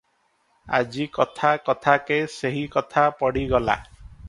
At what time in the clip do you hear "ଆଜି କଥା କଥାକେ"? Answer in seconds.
0.77-2.19